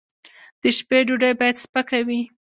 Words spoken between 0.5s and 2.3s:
د شپې ډوډۍ باید سپکه وي